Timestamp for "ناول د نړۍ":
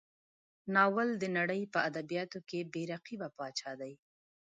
0.73-1.61